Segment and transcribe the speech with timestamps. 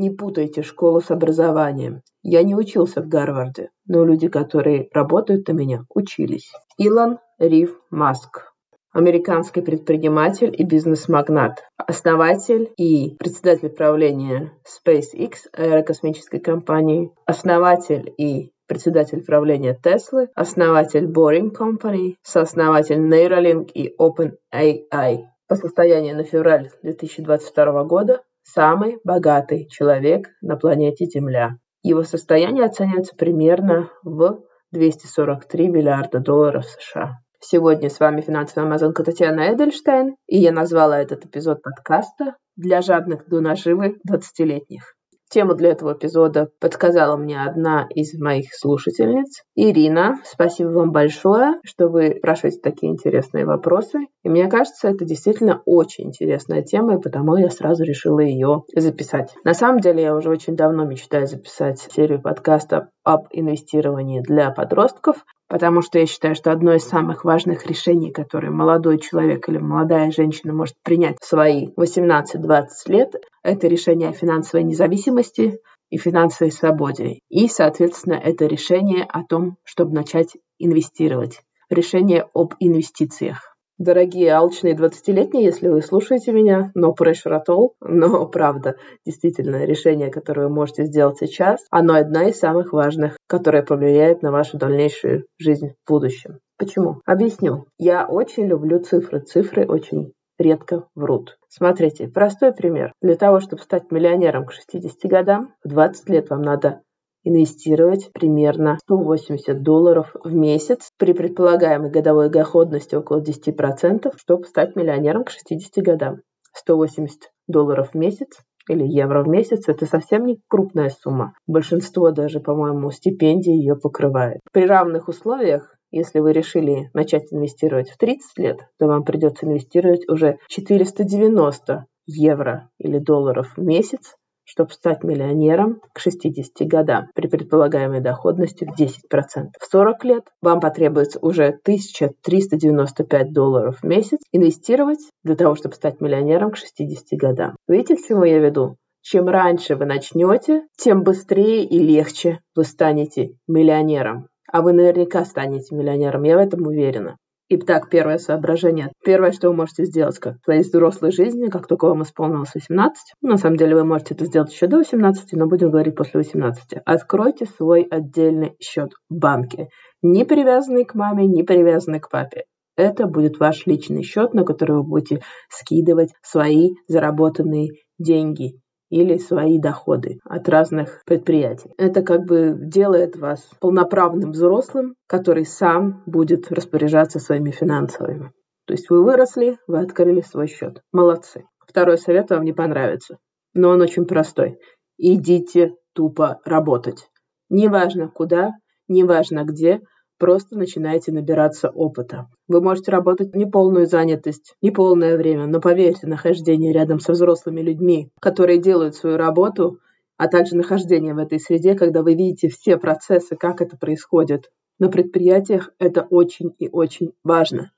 [0.00, 2.02] Не путайте школу с образованием.
[2.22, 6.52] Я не учился в Гарварде, но люди, которые работают на меня, учились.
[6.76, 8.52] Илон Рив Маск.
[8.92, 19.76] Американский предприниматель и бизнес-магнат, основатель и председатель правления SpaceX, аэрокосмической компании, основатель и председатель правления
[19.82, 25.24] Теслы, основатель Boring Company, сооснователь Neuralink и OpenAI.
[25.48, 28.22] По состоянию на февраль 2022 года
[28.54, 31.58] самый богатый человек на планете Земля.
[31.82, 37.18] Его состояние оценивается примерно в 243 миллиарда долларов США.
[37.40, 43.28] Сегодня с вами финансовая амазонка Татьяна Эдельштейн, и я назвала этот эпизод подкаста «Для жадных
[43.28, 44.97] до наживы 20-летних».
[45.30, 49.42] Тему для этого эпизода подсказала мне одна из моих слушательниц.
[49.54, 53.98] Ирина, спасибо вам большое, что вы спрашиваете такие интересные вопросы.
[54.22, 59.34] И мне кажется, это действительно очень интересная тема, и потому я сразу решила ее записать.
[59.44, 65.24] На самом деле, я уже очень давно мечтаю записать серию подкастов об инвестировании для подростков,
[65.48, 70.10] потому что я считаю, что одно из самых важных решений, которые молодой человек или молодая
[70.10, 75.60] женщина может принять в свои 18-20 лет, это решение о финансовой независимости
[75.90, 77.20] и финансовой свободе.
[77.28, 81.40] И, соответственно, это решение о том, чтобы начать инвестировать.
[81.70, 83.56] Решение об инвестициях.
[83.78, 88.74] Дорогие алчные 20-летние, если вы слушаете меня, no pressure at all, но правда,
[89.06, 94.32] действительно, решение, которое вы можете сделать сейчас, оно одна из самых важных, которое повлияет на
[94.32, 96.40] вашу дальнейшую жизнь в будущем.
[96.58, 97.02] Почему?
[97.06, 97.66] Объясню.
[97.78, 99.20] Я очень люблю цифры.
[99.20, 101.38] Цифры очень редко врут.
[101.48, 102.92] Смотрите, простой пример.
[103.00, 106.80] Для того, чтобы стать миллионером к 60 годам, в 20 лет вам надо
[107.24, 115.24] инвестировать примерно 180 долларов в месяц при предполагаемой годовой доходности около 10%, чтобы стать миллионером
[115.24, 116.20] к 60 годам.
[116.54, 121.32] 180 долларов в месяц или евро в месяц, это совсем не крупная сумма.
[121.46, 124.40] Большинство даже, по-моему, стипендий ее покрывает.
[124.52, 130.06] При равных условиях если вы решили начать инвестировать в 30 лет, то вам придется инвестировать
[130.06, 134.16] уже 490 евро или долларов в месяц,
[134.48, 139.48] чтобы стать миллионером к 60 годам при предполагаемой доходности в 10%.
[139.60, 146.00] В 40 лет вам потребуется уже 1395 долларов в месяц инвестировать для того, чтобы стать
[146.00, 147.56] миллионером к 60 годам.
[147.68, 148.76] Видите, к чему я веду?
[149.02, 154.28] Чем раньше вы начнете, тем быстрее и легче вы станете миллионером.
[154.50, 157.18] А вы наверняка станете миллионером, я в этом уверена.
[157.50, 158.92] Итак, первое соображение.
[159.02, 163.14] Первое, что вы можете сделать как в своей взрослой жизни, как только вам исполнилось 18,
[163.22, 166.82] на самом деле вы можете это сделать еще до 18, но будем говорить после 18,
[166.84, 169.68] откройте свой отдельный счет в банке,
[170.02, 172.44] не привязанный к маме, не привязанный к папе.
[172.76, 178.60] Это будет ваш личный счет, на который вы будете скидывать свои заработанные деньги
[178.90, 181.70] или свои доходы от разных предприятий.
[181.76, 188.32] Это как бы делает вас полноправным взрослым, который сам будет распоряжаться своими финансовыми.
[188.66, 190.82] То есть вы выросли, вы открыли свой счет.
[190.92, 191.44] Молодцы.
[191.66, 193.18] Второй совет вам не понравится,
[193.54, 194.58] но он очень простой.
[194.96, 197.08] Идите тупо работать.
[197.50, 198.52] Неважно куда,
[198.88, 199.80] неважно где,
[200.18, 202.26] Просто начинаете набираться опыта.
[202.48, 207.60] Вы можете работать не полную занятость, не полное время, но поверьте, нахождение рядом со взрослыми
[207.60, 209.78] людьми, которые делают свою работу,
[210.16, 214.88] а также нахождение в этой среде, когда вы видите все процессы, как это происходит на
[214.88, 217.70] предприятиях, это очень и очень важно.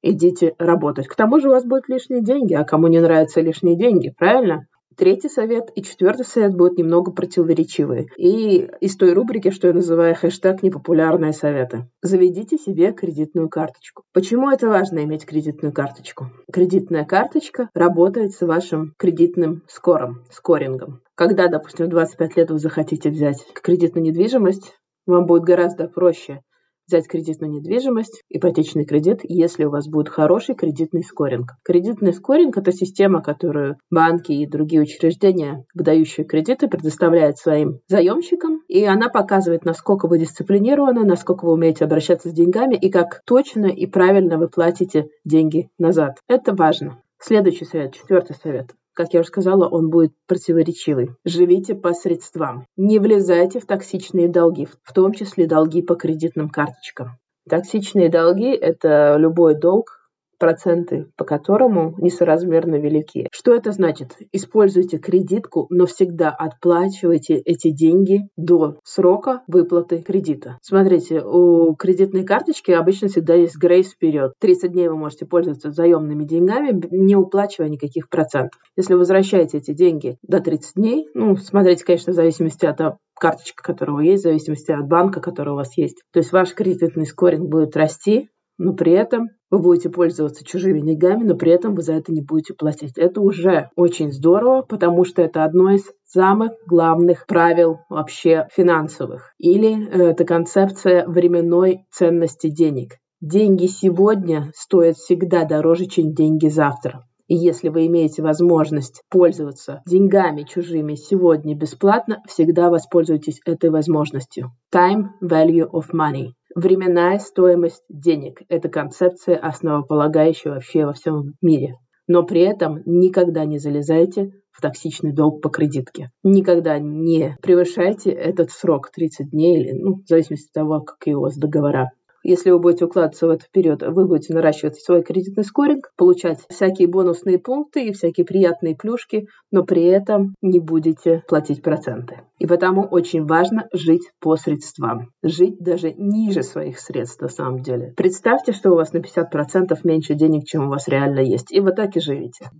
[0.00, 1.08] Идите работать.
[1.08, 4.68] К тому же у вас будут лишние деньги, а кому не нравятся лишние деньги, правильно?
[4.98, 8.08] Третий совет и четвертый совет будут немного противоречивые.
[8.16, 11.88] И из той рубрики, что я называю хэштег «Непопулярные советы».
[12.02, 14.02] Заведите себе кредитную карточку.
[14.12, 16.32] Почему это важно иметь кредитную карточку?
[16.52, 21.00] Кредитная карточка работает с вашим кредитным скором, скорингом.
[21.14, 24.74] Когда, допустим, в 25 лет вы захотите взять кредитную недвижимость,
[25.06, 26.42] вам будет гораздо проще
[26.88, 31.52] взять кредит на недвижимость, ипотечный кредит, если у вас будет хороший кредитный скоринг.
[31.62, 38.84] Кредитный скоринг– это система, которую банки и другие учреждения, выдающие кредиты, предоставляют своим заемщикам, и
[38.84, 43.86] она показывает, насколько вы дисциплинированы, насколько вы умеете обращаться с деньгами и как точно и
[43.86, 46.18] правильно вы платите деньги назад.
[46.26, 47.02] Это важно.
[47.20, 48.77] Следующий совет, четвертый совет.
[48.98, 51.10] Как я уже сказала, он будет противоречивый.
[51.24, 52.66] Живите по средствам.
[52.76, 57.16] Не влезайте в токсичные долги, в том числе долги по кредитным карточкам.
[57.48, 59.97] Токсичные долги– это любой долг,
[60.38, 63.28] проценты по которому несоразмерно велики.
[63.32, 64.16] Что это значит?
[64.32, 70.58] Используйте кредитку, но всегда отплачивайте эти деньги до срока выплаты кредита.
[70.62, 74.32] Смотрите, у кредитной карточки обычно всегда есть грейс вперед.
[74.40, 78.60] 30 дней вы можете пользоваться заемными деньгами, не уплачивая никаких процентов.
[78.76, 82.78] Если возвращаете эти деньги до 30 дней, ну, смотрите, конечно, в зависимости от
[83.18, 86.02] карточка, которая у есть, в зависимости от банка, который у вас есть.
[86.12, 91.24] То есть ваш кредитный скоринг будет расти, но при этом вы будете пользоваться чужими деньгами,
[91.24, 92.96] но при этом вы за это не будете платить.
[92.96, 99.32] Это уже очень здорово, потому что это одно из самых главных правил вообще финансовых.
[99.38, 102.96] Или э, это концепция временной ценности денег.
[103.20, 107.04] Деньги сегодня стоят всегда дороже, чем деньги завтра.
[107.26, 114.52] И если вы имеете возможность пользоваться деньгами чужими сегодня бесплатно, всегда воспользуйтесь этой возможностью.
[114.74, 116.37] Time value of money.
[116.58, 121.76] Временная стоимость денег– это концепция, основополагающая вообще во всем мире.
[122.08, 126.10] Но при этом никогда не залезайте в токсичный долг по кредитке.
[126.24, 131.20] Никогда не превышайте этот срок 30 дней или, ну, в зависимости от того, какие у
[131.20, 131.92] вас договора.
[132.22, 136.88] Если вы будете укладываться в этот период, вы будете наращивать свой кредитный скоринг, получать всякие
[136.88, 142.22] бонусные пункты и всякие приятные плюшки, но при этом не будете платить проценты.
[142.38, 145.10] И потому очень важно жить по средствам.
[145.22, 147.94] Жить даже ниже своих средств на самом деле.
[147.96, 151.52] Представьте, что у вас на 50% меньше денег, чем у вас реально есть.
[151.52, 152.50] И вы так и живете.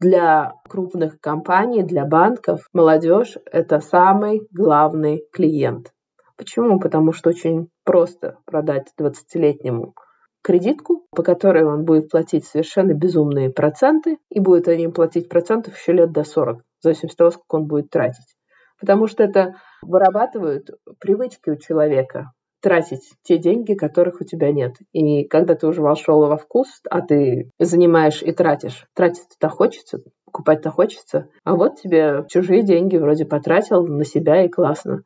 [0.00, 5.92] Для крупных компаний, для банков молодежь– это самый главный клиент.
[6.36, 6.80] Почему?
[6.80, 9.94] Потому что очень просто продать 20-летнему
[10.42, 15.92] кредитку, по которой он будет платить совершенно безумные проценты, и будет они платить процентов еще
[15.92, 18.36] лет до 40, в зависимости от того, сколько он будет тратить.
[18.78, 20.68] Потому что это вырабатывают
[21.00, 24.76] привычки у человека тратить те деньги, которых у тебя нет.
[24.92, 30.70] И когда ты уже вошел во вкус, а ты занимаешь и тратишь, тратить-то хочется, покупать-то
[30.70, 35.02] хочется, а вот тебе чужие деньги вроде потратил на себя и классно.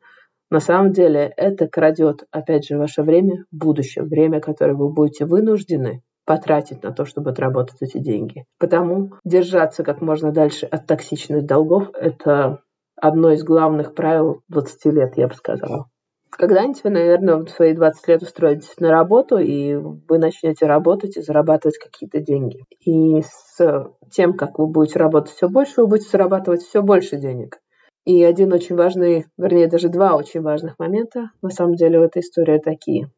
[0.49, 5.25] На самом деле это крадет, опять же, ваше время в будущем, время, которое вы будете
[5.25, 8.45] вынуждены потратить на то, чтобы отработать эти деньги.
[8.59, 12.61] Потому держаться как можно дальше от токсичных долгов– это
[12.95, 15.87] одно из главных правил 20 лет, я бы сказала.
[16.31, 21.21] Когда-нибудь вы, наверное, в свои 20 лет устроитесь на работу, и вы начнете работать и
[21.21, 22.63] зарабатывать какие-то деньги.
[22.85, 27.57] И с тем, как вы будете работать все больше, вы будете зарабатывать все больше денег.
[28.05, 32.21] И один очень важный, вернее, даже два очень важных момента на самом деле в этой
[32.21, 33.11] истории такие.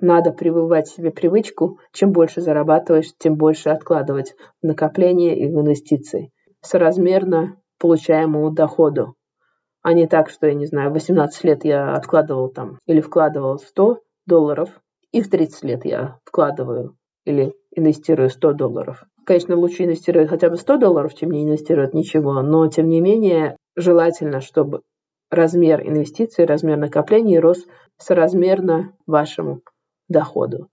[0.00, 6.32] Надо прививать себе привычку, чем больше зарабатываешь, тем больше откладывать в накопление и в инвестиции,
[6.60, 9.14] соразмерно получаемому доходу.
[9.82, 13.58] А не так, что, я не знаю, в 18 лет я откладывал там или вкладывал
[13.58, 14.80] 100 долларов,
[15.10, 19.04] и в 30 лет я вкладываю или инвестирую 100 долларов.
[19.24, 23.56] Конечно, лучше инвестировать хотя бы 100 долларов, чем не инвестировать ничего, но тем не менее
[23.76, 24.82] желательно, чтобы
[25.30, 27.64] размер инвестиций, размер накоплений рос
[27.98, 29.62] соразмерно вашему
[30.08, 30.68] доходу.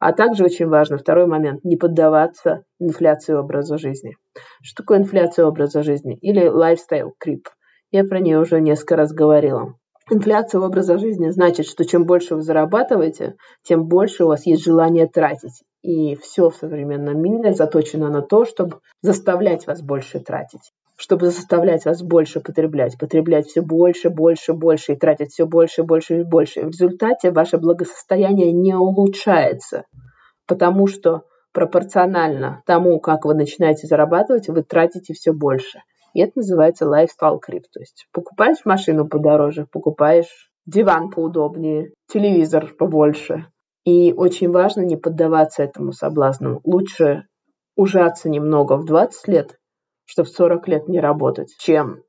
[0.00, 4.16] А также очень важно, второй момент, не поддаваться инфляции образа жизни.
[4.62, 6.18] Что такое инфляция образа жизни?
[6.20, 7.44] Или lifestyle creep?
[7.90, 9.74] Я про нее уже несколько раз говорила.
[10.10, 15.06] Инфляция образа жизни значит, что чем больше вы зарабатываете, тем больше у вас есть желание
[15.06, 15.62] тратить.
[15.84, 21.84] И все в современном мире заточено на то, чтобы заставлять вас больше тратить чтобы заставлять
[21.84, 26.60] вас больше потреблять, потреблять все больше, больше, больше и тратить все больше, больше и больше.
[26.60, 29.86] И в результате ваше благосостояние не улучшается,
[30.46, 35.80] потому что пропорционально тому, как вы начинаете зарабатывать, вы тратите все больше.
[36.12, 37.64] И это называется lifestyle creep.
[37.72, 43.46] То есть покупаешь машину подороже, покупаешь диван поудобнее, телевизор побольше.
[43.84, 46.60] И очень важно не поддаваться этому соблазну.
[46.64, 47.26] Лучше
[47.76, 49.58] ужаться немного в 20 лет,
[50.06, 52.02] чтобы в 40 лет не работать, чем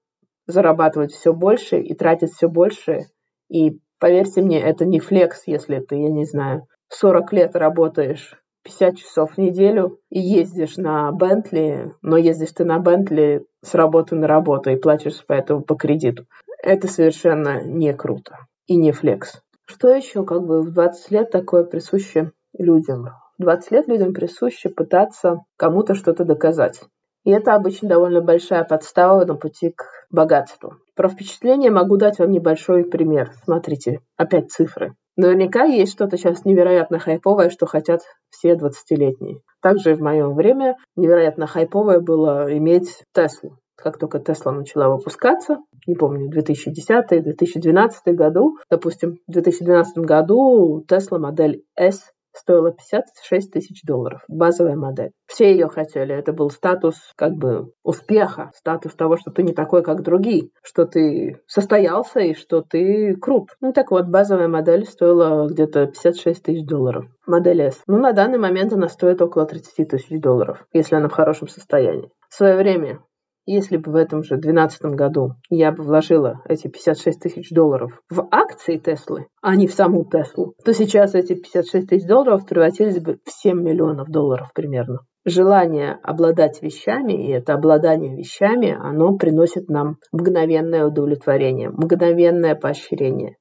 [0.47, 3.07] зарабатывать все больше и тратить все больше.
[3.49, 8.97] И поверьте мне, это не флекс, если ты, я не знаю, 40 лет работаешь 50
[8.97, 14.27] часов в неделю и ездишь на Бентли, но ездишь ты на Бентли с работы на
[14.27, 16.25] работу и платишь поэтому по кредиту.
[16.63, 19.41] Это совершенно не круто и не флекс.
[19.65, 23.09] Что еще как бы в 20 лет такое присуще людям?
[23.37, 26.81] В 20 лет людям присуще пытаться кому-то что-то доказать.
[27.23, 30.75] И это обычно довольно большая подстава на пути к богатству.
[30.95, 33.31] Про впечатление могу дать вам небольшой пример.
[33.43, 34.93] Смотрите, опять цифры.
[35.17, 39.39] Наверняка есть что-то сейчас невероятно хайповое, что хотят все 20-летние.
[39.61, 43.57] Также в мое время невероятно хайповое было иметь Теслу.
[43.75, 51.63] Как только Тесла начала выпускаться, не помню, 2010-2012 году, допустим, в 2012 году Тесла модель
[51.75, 54.21] S стоила 56 тысяч долларов.
[54.27, 55.11] Базовая модель.
[55.27, 56.13] Все ее хотели.
[56.13, 60.85] Это был статус как бы успеха, статус того, что ты не такой, как другие, что
[60.85, 63.49] ты состоялся и что ты крут.
[63.61, 67.05] Ну так вот, базовая модель стоила где-то 56 тысяч долларов.
[67.25, 67.81] Модель S.
[67.87, 72.11] Ну, на данный момент она стоит около 30 тысяч долларов, если она в хорошем состоянии.
[72.29, 72.99] В свое время
[73.45, 78.27] если бы в этом же 2012 году я бы вложила эти 56 тысяч долларов в
[78.31, 83.19] акции Теслы, а не в саму Теслу, то сейчас эти 56 тысяч долларов превратились бы
[83.23, 84.99] в 7 миллионов долларов примерно.
[85.25, 93.35] Желание обладать вещами, и это обладание вещами, оно приносит нам мгновенное удовлетворение, мгновенное поощрение.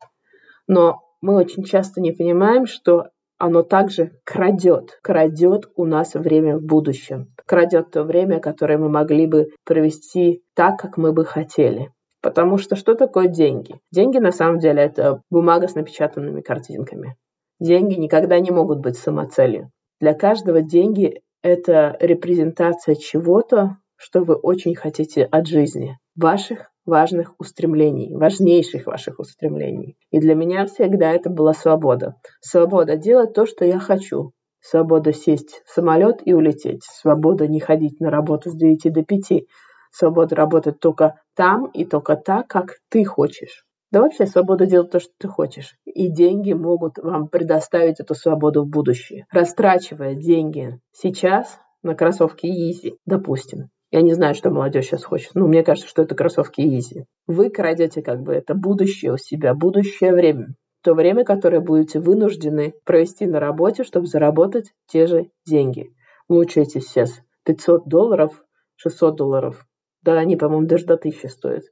[0.67, 3.09] Но мы очень часто не понимаем, что
[3.39, 9.27] оно также крадет, крадет у нас время в будущем, крадет то время, которое мы могли
[9.27, 11.91] бы провести так, как мы бы хотели.
[12.23, 13.81] Потому что что такое деньги?
[13.93, 17.17] Деньги на самом деле это бумага с напечатанными картинками.
[17.61, 19.71] Деньги никогда не могут быть самоцелью.
[20.01, 28.15] Для каждого деньги это репрезентация чего-то, что вы очень хотите от жизни, ваших важных устремлений,
[28.15, 29.97] важнейших ваших устремлений.
[30.11, 32.17] И для меня всегда это была свобода.
[32.41, 34.33] Свобода делать то, что я хочу.
[34.67, 36.85] Свобода сесть в самолет и улететь.
[36.85, 39.45] Свобода не ходить на работу с 9 до 5.
[39.91, 43.67] Свобода работать только там и только так, как ты хочешь.
[43.93, 45.77] Да вообще свобода делать то, что ты хочешь.
[45.85, 49.27] И деньги могут вам предоставить эту свободу в будущее.
[49.31, 55.35] Растрачивая деньги сейчас на кроссовки Yeezy, допустим, я не знаю, что молодежь сейчас хочет.
[55.35, 57.05] Но мне кажется, что это кроссовки Easy.
[57.27, 60.55] Вы крадете как бы это будущее у себя, будущее время.
[60.85, 65.95] То время, которое будете вынуждены провести на работе, чтобы заработать те же деньги.
[66.29, 68.45] Мучаетесь сейчас 500 долларов,
[68.77, 69.67] 600 долларов.
[70.03, 71.63] Да, они, по-моему, даже до 1000 стоят.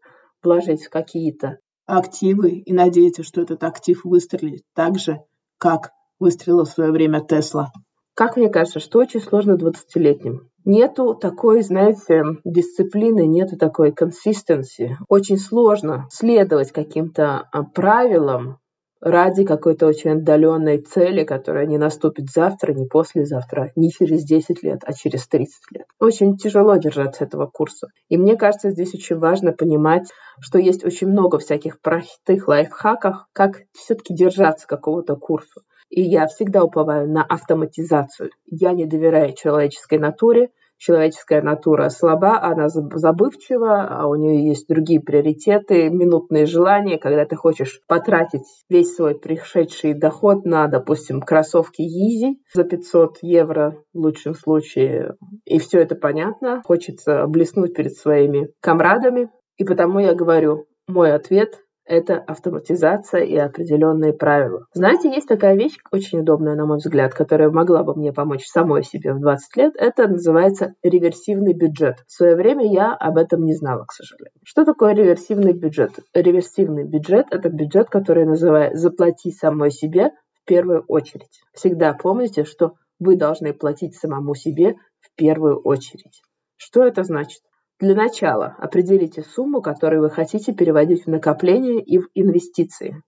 [0.42, 5.21] Вложить в какие-то активы и надеяться, что этот актив выстрелит так же,
[5.59, 7.71] как выстрелила в свое время Тесла.
[8.14, 10.49] Как мне кажется, что очень сложно 20-летним.
[10.64, 14.97] Нету такой, знаете, дисциплины, нету такой консистенции.
[15.09, 18.59] Очень сложно следовать каким-то а, правилам
[19.02, 24.82] ради какой-то очень отдаленной цели, которая не наступит завтра, не послезавтра, не через 10 лет,
[24.87, 25.87] а через 30 лет.
[25.99, 27.88] Очень тяжело держаться этого курса.
[28.09, 30.09] И мне кажется, здесь очень важно понимать,
[30.40, 35.62] что есть очень много всяких простых лайфхаков, как все-таки держаться какого-то курса.
[35.90, 38.30] И я всегда уповаю на автоматизацию.
[38.47, 40.50] Я не доверяю человеческой натуре.
[40.84, 47.36] Человеческая натура слаба, она забывчива, а у нее есть другие приоритеты, минутные желания, когда ты
[47.36, 54.34] хочешь потратить весь свой пришедший доход на, допустим, кроссовки Yeezy за 500 евро в лучшем
[54.34, 61.12] случае, и все это понятно, хочется блеснуть перед своими комрадами, и потому я говорю, мой
[61.12, 64.66] ответ это автоматизация и определенные правила.
[64.72, 68.82] Знаете, есть такая вещь, очень удобная, на мой взгляд, которая могла бы мне помочь самой
[68.82, 69.72] себе в 20 лет.
[69.76, 71.96] Это называется реверсивный бюджет.
[72.06, 74.32] В свое время я об этом не знала, к сожалению.
[74.44, 75.92] Что такое реверсивный бюджет?
[76.14, 81.40] Реверсивный бюджет– это бюджет, который называется «заплати самой себе в первую очередь».
[81.52, 86.22] Всегда помните, что вы должны платить самому себе в первую очередь.
[86.56, 87.42] Что это значит?
[87.82, 93.02] Для начала определите сумму, которую вы хотите переводить в накопление и в инвестиции.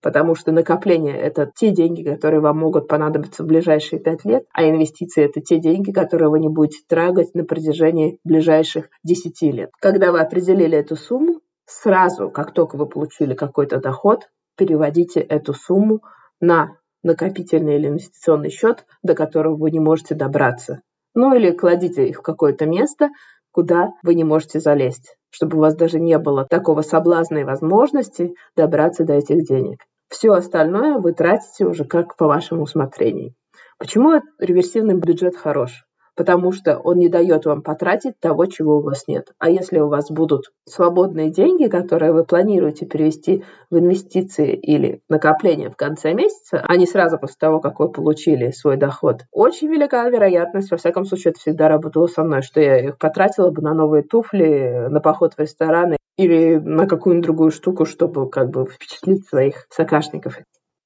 [0.00, 4.68] Потому что накопление– это те деньги, которые вам могут понадобиться в ближайшие пять лет, а
[4.68, 9.70] инвестиции– это те деньги, которые вы не будете трагать на протяжении ближайших 10 лет.
[9.80, 16.02] Когда вы определили эту сумму, сразу, как только вы получили какой-то доход, переводите эту сумму
[16.38, 20.82] на накопительный или инвестиционный счет, до которого вы не можете добраться.
[21.14, 23.10] Ну или кладите их в какое-то место,
[23.54, 28.34] куда вы не можете залезть, чтобы у вас даже не было такого соблазна и возможности
[28.56, 29.78] добраться до этих денег.
[30.08, 33.34] Все остальное вы тратите уже как по вашему усмотрению.
[33.78, 35.84] Почему реверсивный бюджет хорош?
[36.16, 39.32] Потому что он не дает вам потратить того, чего у вас нет.
[39.38, 45.70] А если у вас будут свободные деньги, которые вы планируете перевести в инвестиции или накопление
[45.70, 50.08] в конце месяца, а не сразу после того, как вы получили свой доход, очень велика
[50.08, 53.74] вероятность, во всяком случае, это всегда работало со мной, что я их потратила бы на
[53.74, 59.26] новые туфли, на поход в рестораны или на какую-нибудь другую штуку, чтобы как бы впечатлить
[59.26, 60.38] своих сокашников.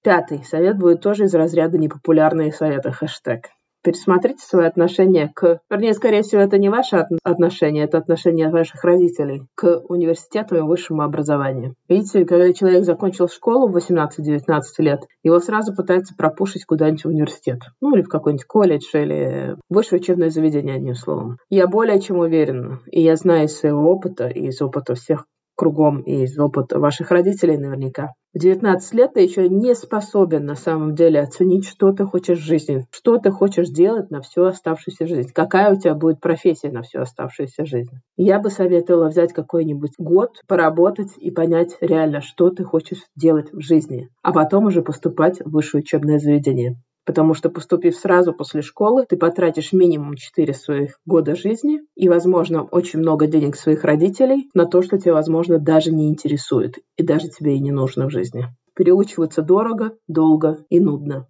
[0.02, 3.48] Пятый совет будет тоже из разряда непопулярные советы хэштег
[3.88, 5.60] пересмотрите свои отношения к...
[5.70, 11.02] Вернее, скорее всего, это не ваше отношение, это отношение ваших родителей к университету и высшему
[11.02, 11.74] образованию.
[11.88, 17.60] Видите, когда человек закончил школу в 18-19 лет, его сразу пытаются пропушить куда-нибудь в университет.
[17.80, 21.38] Ну, или в какой-нибудь колледж, или высшее учебное заведение, одним словом.
[21.48, 25.24] Я более чем уверена, и я знаю из своего опыта, и из опыта всех
[25.58, 28.12] кругом и из опыта ваших родителей наверняка.
[28.32, 32.44] В 19 лет ты еще не способен на самом деле оценить, что ты хочешь в
[32.44, 36.82] жизни, что ты хочешь делать на всю оставшуюся жизнь, какая у тебя будет профессия на
[36.82, 37.96] всю оставшуюся жизнь.
[38.16, 43.60] Я бы советовала взять какой-нибудь год, поработать и понять реально, что ты хочешь делать в
[43.60, 46.76] жизни, а потом уже поступать в высшее учебное заведение
[47.08, 52.64] потому что поступив сразу после школы, ты потратишь минимум 4 своих года жизни и, возможно,
[52.64, 57.28] очень много денег своих родителей на то, что тебя, возможно, даже не интересует и даже
[57.30, 58.48] тебе и не нужно в жизни.
[58.76, 61.26] Переучиваться дорого, долго и нудно.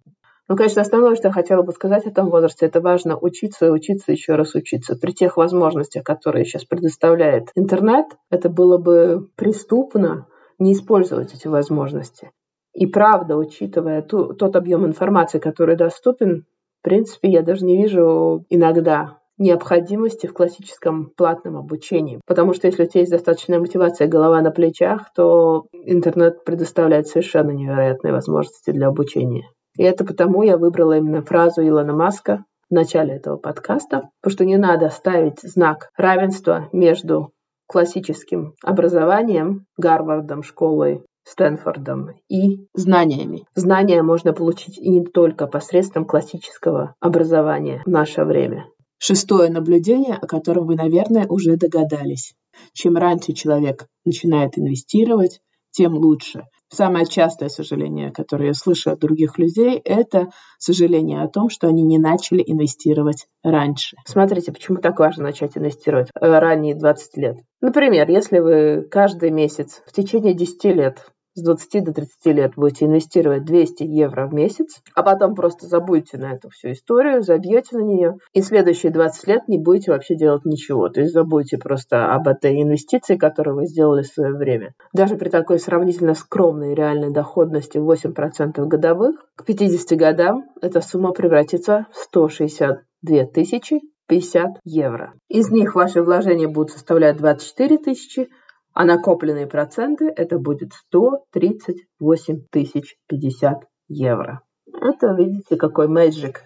[0.49, 4.11] Ну, конечно, основное, что я хотела бы сказать в этом возрасте, это важно учиться учиться,
[4.11, 4.97] еще раз учиться.
[4.97, 12.31] При тех возможностях, которые сейчас предоставляет интернет, это было бы преступно не использовать эти возможности.
[12.79, 16.45] И правда, учитывая ту, тот объем информации, который доступен,
[16.79, 22.21] в принципе, я даже не вижу иногда необходимости в классическом платном обучении.
[22.25, 27.51] Потому что если у тебя есть достаточная мотивация голова на плечах, то интернет предоставляет совершенно
[27.51, 29.49] невероятные возможности для обучения.
[29.77, 34.45] И это потому я выбрала именно фразу Илона Маска в начале этого подкаста, потому что
[34.45, 37.33] не надо ставить знак равенства между
[37.67, 43.45] классическим образованием, Гарвардом, школой Стэнфордом и знаниями.
[43.55, 48.65] Знания можно получить и не только посредством классического образования в наше время.
[48.97, 52.33] Шестое наблюдение, о котором вы, наверное, уже догадались.
[52.73, 56.43] Чем раньше человек начинает инвестировать, тем лучше.
[56.71, 61.81] Самое частое сожаление, которое я слышу от других людей, это сожаление о том, что они
[61.83, 63.97] не начали инвестировать раньше.
[64.05, 67.37] Смотрите, почему так важно начать инвестировать э, ранние 20 лет.
[67.61, 72.85] Например, если вы каждый месяц в течение 10 лет с 20 до 30 лет будете
[72.85, 77.83] инвестировать 200 евро в месяц, а потом просто забудете на эту всю историю, забьете на
[77.83, 80.89] нее, и следующие 20 лет не будете вообще делать ничего.
[80.89, 84.73] То есть забудете просто об этой инвестиции, которую вы сделали в свое время.
[84.93, 91.87] Даже при такой сравнительно скромной реальной доходности 8% годовых, к 50 годам эта сумма превратится
[91.91, 93.79] в 162 тысячи
[94.09, 95.13] 50 евро.
[95.29, 98.27] Из них ваши вложения будут составлять 24 тысячи,
[98.73, 104.41] а накопленные проценты это будет 138 тысяч 50 евро.
[104.73, 106.43] Это, видите, какой мэджик.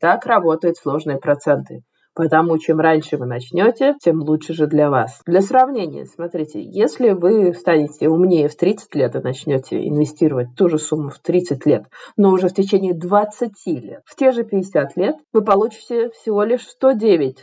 [0.00, 1.82] Так работают сложные проценты.
[2.16, 5.20] Потому чем раньше вы начнете, тем лучше же для вас.
[5.26, 10.78] Для сравнения, смотрите, если вы станете умнее в 30 лет и начнете инвестировать ту же
[10.78, 11.84] сумму в 30 лет,
[12.16, 16.66] но уже в течение 20 лет, в те же 50 лет вы получите всего лишь
[16.66, 17.36] 109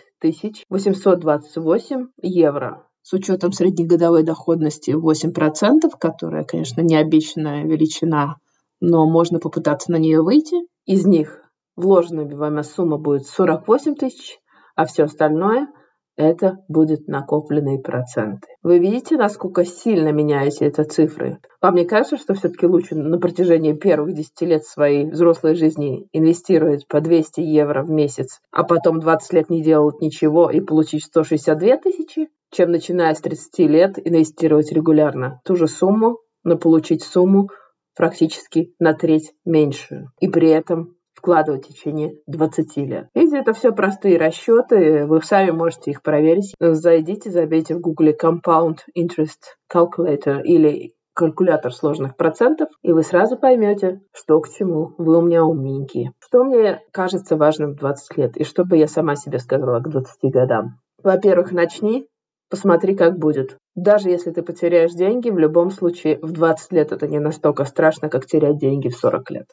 [0.70, 8.38] 828 евро с учетом среднегодовой доходности 8%, которая, конечно, не обещанная величина,
[8.80, 10.56] но можно попытаться на нее выйти.
[10.86, 11.42] Из них
[11.76, 14.40] вложенная вами сумма будет 48 тысяч,
[14.76, 15.68] а все остальное
[16.16, 18.48] это будет накопленные проценты.
[18.62, 21.40] Вы видите, насколько сильно меняются эти цифры?
[21.62, 26.88] Вам не кажется, что все-таки лучше на протяжении первых 10 лет своей взрослой жизни инвестировать
[26.88, 31.78] по 200 евро в месяц, а потом 20 лет не делать ничего и получить 162
[31.78, 37.50] тысячи, чем начиная с 30 лет инвестировать регулярно ту же сумму, но получить сумму
[37.96, 40.12] практически на треть меньшую.
[40.20, 43.08] И при этом вкладывать в течение 20 лет.
[43.16, 46.54] Видите, это все простые расчеты, вы сами можете их проверить.
[46.60, 49.40] Зайдите, забейте в гугле Compound Interest
[49.74, 54.96] Calculator или калькулятор сложных процентов, и вы сразу поймете, что к чему.
[54.98, 56.12] Вы у меня умненькие.
[56.20, 59.90] Что мне кажется важным в 20 лет, и что бы я сама себе сказала к
[59.90, 60.80] 20 годам?
[61.02, 62.08] Во-первых, начни
[62.50, 63.58] Посмотри, как будет.
[63.74, 68.10] Даже если ты потеряешь деньги, в любом случае в 20 лет это не настолько страшно,
[68.10, 69.48] как терять деньги в 40 лет.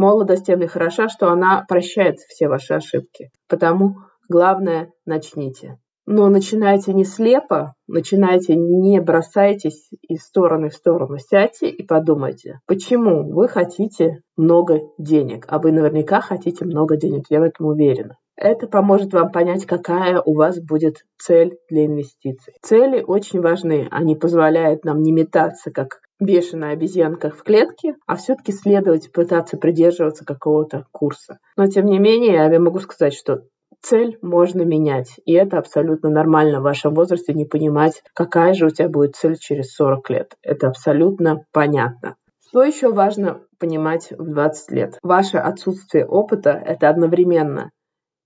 [0.00, 3.30] Молодость тем и хороша, что она прощает все ваши ошибки.
[3.50, 3.96] Потому
[4.30, 5.76] главное– начните.
[6.06, 11.18] Но начинайте не слепо, начинайте, не бросайтесь из стороны в сторону.
[11.18, 17.40] Сядьте и подумайте, почему вы хотите много денег, а вы наверняка хотите много денег, я
[17.40, 18.16] в этом уверена.
[18.36, 22.54] Это поможет вам понять, какая у вас будет цель для инвестиций.
[22.62, 23.86] Цели очень важны.
[23.90, 30.24] Они позволяют нам не метаться, как бешеная обезьянка в клетке, а все-таки следовать, пытаться придерживаться
[30.24, 31.38] какого-то курса.
[31.56, 33.42] Но тем не менее, я могу сказать, что
[33.80, 35.16] цель можно менять.
[35.24, 39.36] И это абсолютно нормально в вашем возрасте не понимать, какая же у тебя будет цель
[39.36, 40.34] через 40 лет.
[40.42, 42.16] Это абсолютно понятно.
[42.48, 44.98] Что еще важно понимать в 20 лет?
[45.02, 47.70] Ваше отсутствие опыта– это одновременно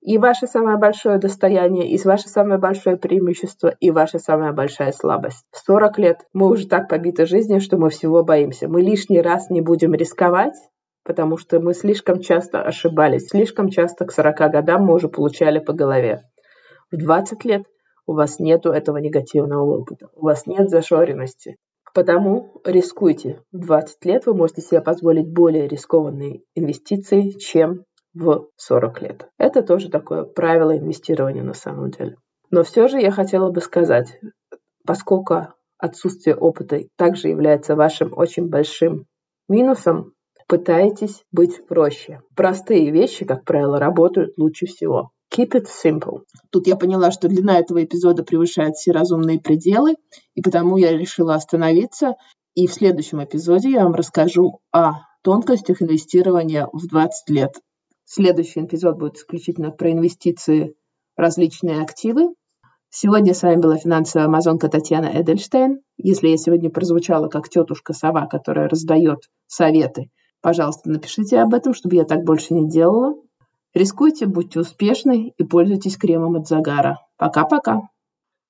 [0.04, 5.46] и ваше самое большое достояние, и ваше самое большое преимущество, и ваша самая большая слабость.
[5.50, 8.68] В 40 лет мы уже так побиты жизнью, что мы всего боимся.
[8.68, 10.54] Мы лишний раз не будем рисковать,
[11.04, 13.28] потому что мы слишком часто ошибались.
[13.28, 16.22] Слишком часто к 40 годам мы уже получали по голове.
[16.92, 17.62] В 20 лет
[18.06, 21.56] у вас нет этого негативного опыта, у вас нет зашоренности.
[21.94, 23.40] Потому рискуйте.
[23.52, 29.28] В 20 лет вы можете себе позволить более рискованные инвестиции, чем в 40 лет.
[29.38, 32.16] Это тоже такое правило инвестирования на самом деле.
[32.50, 34.18] Но все же я хотела бы сказать,
[34.86, 35.48] поскольку
[35.78, 39.06] отсутствие опыта также является вашим очень большим
[39.48, 40.12] минусом,
[40.46, 42.22] пытайтесь быть проще.
[42.36, 45.10] Простые вещи, как правило, работают лучше всего.
[45.36, 46.20] Keep it simple.
[46.50, 49.96] Тут я поняла, что длина этого эпизода превышает все разумные пределы,
[50.34, 52.14] и потому я решила остановиться.
[52.54, 57.54] И в следующем эпизоде я вам расскажу о тонкостях инвестирования в 20 лет.
[58.04, 60.74] Следующий эпизод будет исключительно про инвестиции
[61.16, 62.34] в различные активы.
[62.90, 65.80] Сегодня с вами была финансовая амазонка Татьяна Эдельштейн.
[65.96, 70.10] Если я сегодня прозвучала как тетушка сова, которая раздает советы,
[70.42, 73.14] пожалуйста, напишите об этом, чтобы я так больше не делала.
[73.72, 76.98] Рискуйте, будьте успешны и пользуйтесь кремом от загара.
[77.16, 77.88] Пока-пока.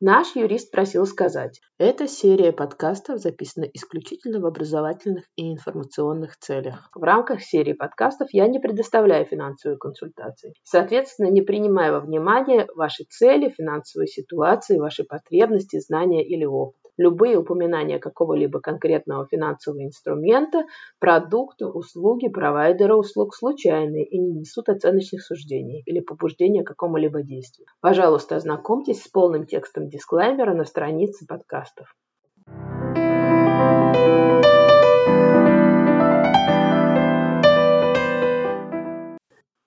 [0.01, 6.91] Наш юрист просил сказать, эта серия подкастов записана исключительно в образовательных и информационных целях.
[6.95, 10.53] В рамках серии подкастов я не предоставляю финансовые консультации.
[10.65, 16.84] Соответственно, не принимая во внимание ваши цели, финансовые ситуации, ваши потребности, знания или опыт.
[16.97, 20.65] Любые упоминания какого-либо конкретного финансового инструмента,
[20.99, 27.67] продукта, услуги, провайдера услуг случайные и не несут оценочных суждений или побуждения к какому-либо действию.
[27.81, 31.95] Пожалуйста, ознакомьтесь с полным текстом дисклеймера на странице подкастов.